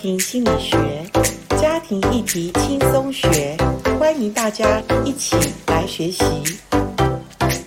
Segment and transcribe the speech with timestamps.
[0.00, 0.78] 庭心理学，
[1.60, 3.56] 家庭议题轻松学，
[3.98, 5.34] 欢迎大家一起
[5.66, 6.22] 来学习。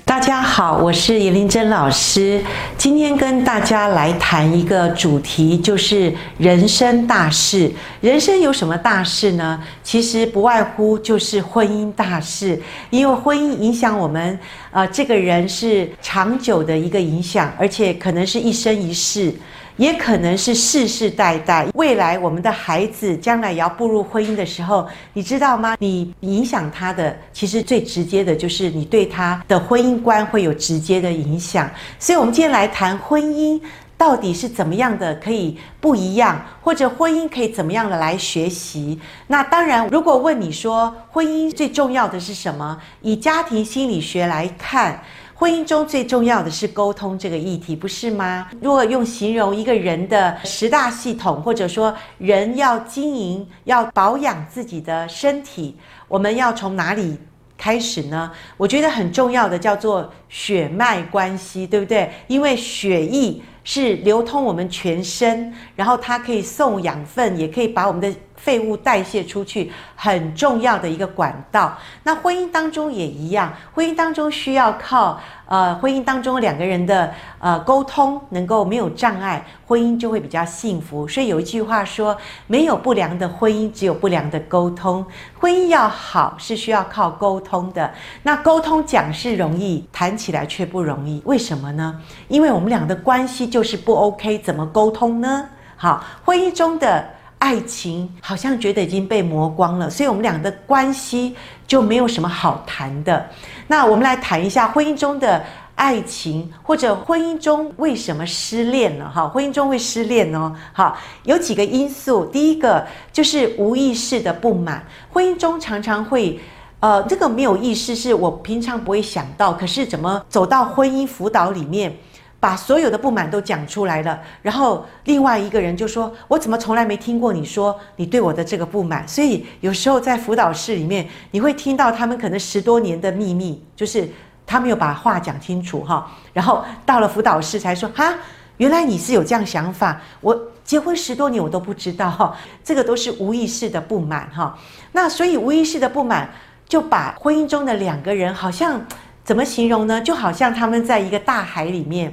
[0.05, 2.41] 大家好，我是严玲珍老师，
[2.77, 7.69] 今天跟大家来谈一个主题，就是人生大事。
[7.99, 9.61] 人生有什么大事呢？
[9.83, 12.61] 其实不外乎就是婚姻大事，
[12.91, 14.39] 因为婚姻影响我们，
[14.71, 19.33] 呃，这个人是长久的一个影响，而且可能是一生一世。
[19.77, 25.75] 也可能是世世代代，未来我们的孩子将来也要步入婚姻的时候，你知道吗？
[25.79, 31.69] 你影响他的，其实最直接的就是你对他的婚姻观会有直接的影响。
[31.97, 33.59] 所以，我们今天来谈婚姻
[33.97, 38.99] 到底是怎么样的可以不一样，或者婚姻可以怎么样的来学习。
[39.27, 42.79] 那当然，如果问你说婚姻最重要的是什么？
[43.01, 45.01] 以家庭心理学来看。
[45.41, 48.47] 婚姻中最重要的是沟通这个议题，不是吗？
[48.61, 55.75] 如果用形容一个人的十大系统，或者说人要经营、要保养自己的身体，
[56.07, 57.17] 我们要从哪里
[57.57, 58.31] 开始呢？
[58.55, 62.11] 我觉得很重要的叫做血脉关系，对不对？
[62.27, 68.13] 因为血液是流通我们全身，然后它可以送养分，也可以把我们的。
[68.41, 71.77] 废物代谢出去很重要的一个管道。
[72.01, 81.07] 那婚姻当中也一样，婚姻当中需要靠呃，婚姻当中两个人的呃沟通能够没有障碍，婚姻就会比较幸福。
[81.07, 82.17] 所以有一句话说，
[82.47, 85.05] 没有不良的婚姻，只有不良的沟通。
[85.39, 87.93] 婚姻要好是需要靠沟通的。
[88.23, 91.21] 那沟通讲是容易，谈起来却不容易。
[91.25, 92.01] 为什么呢？
[92.27, 95.45] 因为我们俩的关系就是不 OK，怎么沟通呢？
[95.75, 97.05] 好，婚姻中的。
[97.41, 101.35] 爱情好像觉得已经被磨光了，所以我们俩的关系
[101.65, 103.25] 就没有什么好谈的。
[103.65, 105.43] 那我们来谈一下婚姻中的
[105.73, 109.09] 爱情，或者婚姻中为什么失恋了？
[109.09, 110.55] 哈，婚姻中会失恋哦。
[110.71, 112.25] 哈，有几个因素。
[112.25, 116.39] 第一个就是无意识的不满，婚姻中常常会，
[116.79, 121.91] 呃，这个没有意识，是我平常不会想到，可是怎么走到婚姻辅导里面？
[122.41, 134.09] 把所有的不满都讲出来了，然后另外一个人就说：“我怎么从来没听过你说你对我的这个不满？”所以有时候在辅导室里面，你会听到他们可能十多年的秘密，就是
[134.43, 136.11] 他没有把话讲清楚哈。
[136.33, 138.11] 然后到了辅导室才说：“哈，
[138.57, 142.35] 原来你是有这样想法，我结婚十多年我都不知道哈。”
[142.65, 144.57] 这个都是无意识的不满哈。
[144.93, 146.27] 那所以无意识的不满
[146.67, 148.83] 就把婚姻中的两个人好像
[149.23, 150.01] 怎么形容呢？
[150.01, 152.11] 就好像他们在一个大海里面。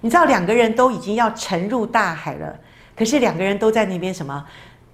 [0.00, 2.54] 你知道两个人都已经要沉入大海了，
[2.96, 4.44] 可是两个人都在那边什么？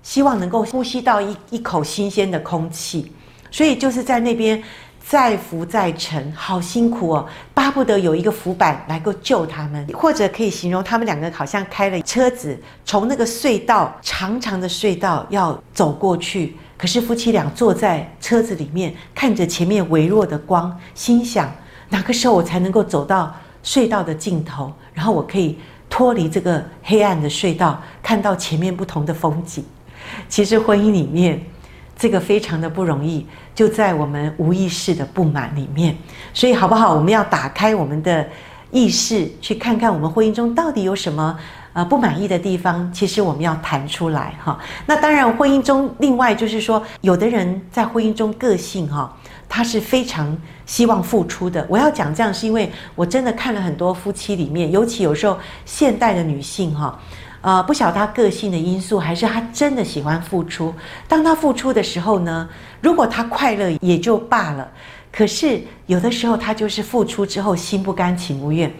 [0.02, 3.12] 希望能够呼吸到一一口新鲜的空气，
[3.50, 4.62] 所以就是在那边
[5.04, 21.52] 再浮再沉，好辛苦哦，巴不得有一个浮板来够救他们，或者可以形容他们两个好像开了车子，从那个隧道长长的隧道要走过去，可是夫妻俩坐在车子里面，看着前面微弱的光，心想
[21.88, 23.34] 哪个时候我才能够走到
[23.66, 25.58] 隧道的尽头，然后我可以
[25.90, 29.64] 脱离这个黑暗的隧道，看到前面不同的风景。
[30.28, 31.44] 其实婚姻里面，
[31.98, 33.26] 这个非常的不容易，
[33.56, 35.96] 就在我们无意识的不满里面。
[36.32, 36.94] 所以好不好？
[36.94, 38.24] 我们要打开我们的
[38.70, 41.36] 意识，去看看我们婚姻中到底有什么
[41.72, 42.88] 呃不满意的地方。
[42.92, 44.56] 其实我们要谈出来哈。
[44.86, 49.12] 那当然，婚姻中另外就是说，有的人在婚姻中个性哈。
[49.56, 50.36] 他是非常
[50.66, 51.66] 希望付出的。
[51.66, 57.00] 我要讲这样，是因为我真的看了很多夫妻里面，尤其有时候现代的女性哈，
[57.40, 60.74] 呃，不晓得她个性的因素，还是她真的喜欢付出。
[61.08, 62.46] 当她付出的时候呢，
[62.82, 64.70] 如果她快乐也就罢了。
[65.10, 68.70] 可是有的时候她就是付出之后心不甘情不愿，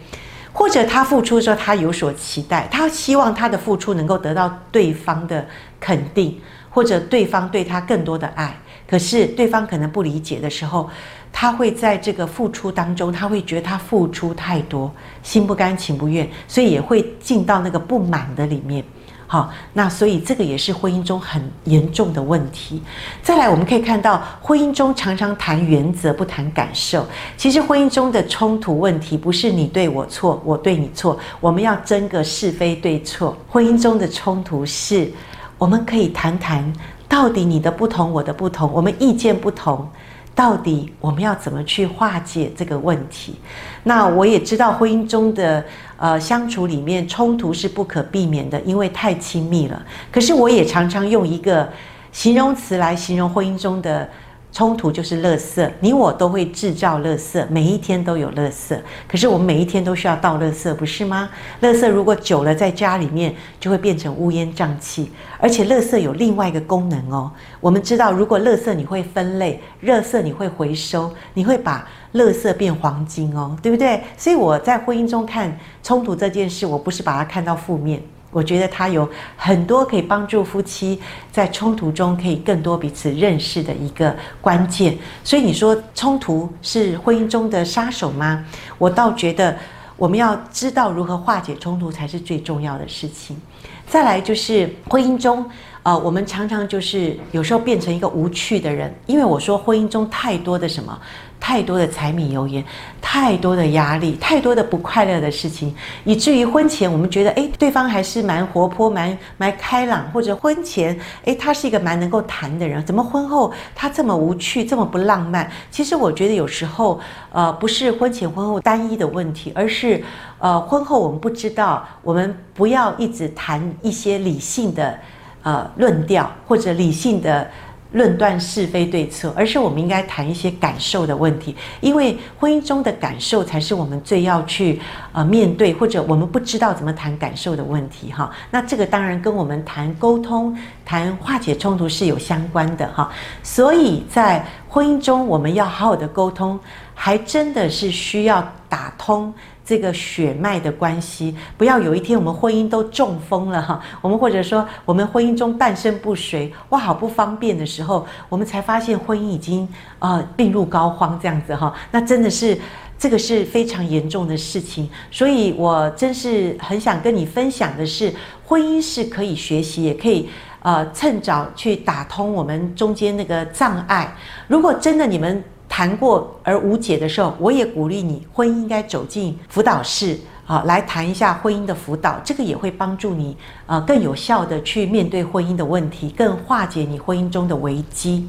[0.53, 5.43] 或者她付出的时候她有所期待，她希望她的付出能够得到对方的
[5.79, 6.39] 肯定，
[6.69, 8.55] 或者对方对她更多的爱。
[8.87, 10.89] 可是对方可能不理解的时候，
[11.31, 18.83] 他会在这个付出当中，他会觉得他付出太多，心不甘情不愿，所以也会进到那个不满的里面。
[19.29, 22.81] 好，那所以这个也是婚姻中很严重的问题。
[23.21, 27.05] 再来，我们可以看到婚姻中常常谈原则，不谈感受。
[27.35, 33.35] 其实婚姻中的冲突问题不是你对我错，我对你错，我们要争个是非对错。
[33.49, 35.11] 婚姻中的冲突是，
[35.57, 36.73] 我们可以谈谈。
[37.07, 39.87] 到底你的不同，我的不同，我们意见不同，
[40.35, 43.35] 到底我们要怎么去化解这个问题？
[43.83, 45.63] 那我也知道婚姻中的
[45.97, 49.81] 呃相处里面冲突是不可避免的，因为太亲密了。
[50.11, 51.67] 可是我也常常用一个
[52.11, 54.09] 形容词来形容婚姻中的
[54.57, 58.75] 冲突就是垃圾，你我都会制造垃圾，每一天都有垃圾。
[59.07, 61.29] 可是我们每一天都需要倒垃圾，不是吗？
[61.61, 65.11] 垃圾如果久了在家里面，就会变成乌烟瘴气。
[65.37, 67.31] 而且垃圾有另外一个功能哦。
[67.61, 74.01] 我们知道，如果垃圾你会分类，垃圾你会回收，你会把垃圾变黄金哦，对不对？
[74.17, 78.01] 所以我在婚姻中看冲突这件事，我不是把它看到负面。
[78.31, 80.99] 我觉得它有很多可以帮助夫妻
[81.31, 84.97] 在冲突中可以更多彼此认识的一个关键。
[85.23, 88.45] 所以你说冲突是婚姻中的杀手吗？
[88.77, 89.55] 我倒觉得
[89.95, 93.39] 我们要知道如何化解冲突才是最重要的事情。
[93.87, 95.49] 再来就是婚姻中，
[95.83, 100.99] 呃，我们常常就是有时候变成一个无趣的人，因为我说婚姻中太多的什么。
[101.47, 102.61] 太多的柴米油盐，
[103.01, 105.73] 太多的压力，太多的不快乐的事情，
[106.03, 115.49] 以至于婚前我们觉得，诶，对方还是蛮活泼、蛮蛮开朗，或者婚前，诶，他是一个蛮能够谈的人，怎么婚后他这么无趣、这么不浪漫？
[115.71, 116.99] 其实我觉得有时候，
[117.31, 120.03] 呃，不是婚前婚后单一的问题，而是，
[120.39, 124.99] 呃，婚后我们不知道，我们不要一直谈一些理性的，
[125.43, 127.49] 呃，论调或者理性的。
[127.91, 134.79] 论断是非对错，而是我们应该谈一些感受的问题，因为婚姻中的感受才是我们最要去
[135.13, 138.29] 呃面对，或者我们不知道怎么谈感受的问题哈。
[138.51, 143.11] 那这个当然跟我们谈沟通、谈化解冲突是有相关的哈。
[143.41, 146.59] 所以在婚姻中，我们要好好的沟通，
[146.93, 149.33] 还真的是需要打通。
[149.67, 159.67] 这个血脉的关系，不要有一天我们婚姻都中风了哈，我们或者说我们婚姻中半身不遂，哇，好不方便的时候，我们才发现婚姻已经
[159.99, 162.57] 呃病入膏肓这样子哈，那真的是
[162.97, 168.13] 这个是非常严重的事情，所以我真是很想跟你分享的是，
[168.45, 170.29] 婚姻是可以学习，也可以
[170.61, 174.15] 呃趁早去打通我们中间那个障碍。
[174.47, 175.43] 如果真的你们。
[175.77, 183.37] 谈过而无解的时候，我也鼓励你，婚姻应该走进辅导室啊，来谈一下婚姻的辅导，这个也会帮助你
[183.67, 188.27] 呃更有效的去面对婚姻的问题，更化解你婚姻中的危机。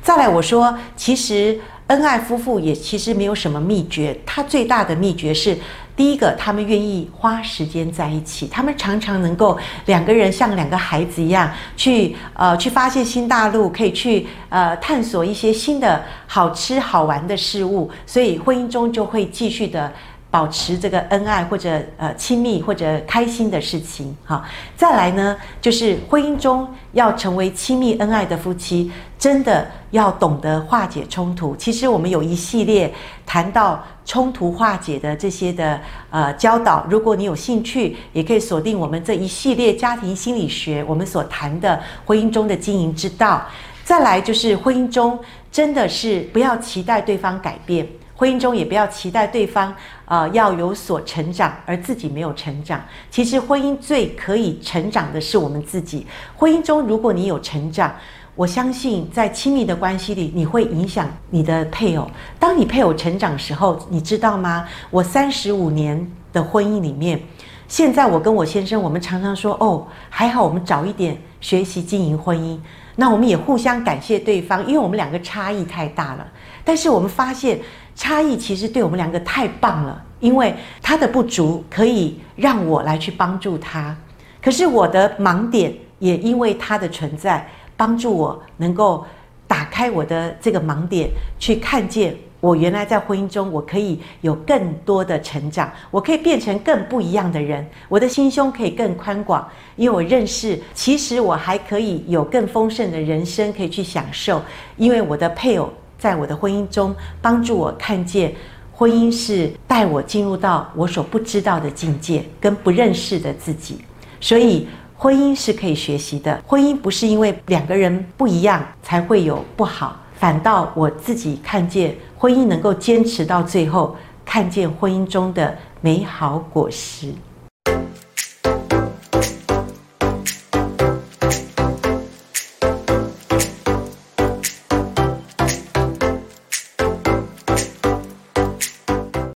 [0.00, 5.58] 再来，我说，其实恩爱夫妇也其实没有什么秘诀，他最大的秘诀是。
[5.98, 19.92] 第一个，他们愿意花时间在一起，他们常常能够两个人像两个孩子一样去呃去发现新大陆，可以去呃探索一些新的好吃好玩的事物，所以婚姻中就会继续的。
[20.30, 24.44] 保持这个恩爱或者呃亲密或者开心的事情，好，
[24.76, 31.56] 再来呢，就是婚姻中要成为亲密恩爱的夫妻，真的要懂得化解冲突。
[31.56, 32.92] 其实我们有一系列
[33.24, 35.78] 谈到冲突化解的这些的
[36.08, 43.46] 呃教导，如果你有兴趣，也可以锁定我们这一系列家庭心理学，我们所谈的婚姻中的经营之道。
[43.84, 45.18] 再来就是婚姻中
[45.52, 47.86] 真的是不要期待对方改变。
[48.16, 49.72] 婚姻中也不要期待对方，
[50.06, 52.82] 呃，要有所成长，而自己没有成长。
[53.10, 56.06] 其实婚姻最可以成长的是我们自己。
[56.34, 57.94] 婚姻中，如果你有成长，
[58.38, 62.08] 我相信在亲密的关系里，你会影响你的配偶。
[62.38, 64.64] 当你配偶成长时候，你知道吗？
[64.90, 67.20] 我三十五年的婚姻里面，
[67.66, 72.56] 现在我跟我先生，我们常常说，哦，还好我们早一点学习经营婚姻。
[72.94, 76.24] 那我们也互相感谢对方，因为我们两个差异太大了。
[76.64, 77.58] 但是我们发现。
[77.96, 83.96] 差异其实对我们两个太棒了，因为他的不足可以让我来去帮助他，
[84.40, 87.44] 可是我的盲点也因为他的存在，
[87.78, 89.06] 帮助我能够
[89.46, 104.42] 打开我的这个盲点，去看见我原来在婚姻中我可以有更多的成长，我可以变成更不一样的人，我的心胸可以更宽广，因为我认识其实我还可以有更丰盛的人生可以去享受，
[104.76, 105.70] 因为我的配偶。
[105.98, 108.32] 在我的婚姻中，帮助我看见
[108.72, 113.80] 婚姻是带我进入到我所不知道的境界，跟不认识的自己。
[114.20, 114.68] 所以，
[115.00, 116.42] 婚姻是可以学习的。
[116.44, 127.14] 婚姻不是因为两个人不一样才会有不好，反倒我自己看见婚姻能够坚持到最后，看见婚姻中的美好果实。